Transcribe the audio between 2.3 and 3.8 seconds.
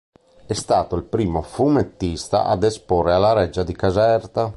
ad esporre alla Reggia di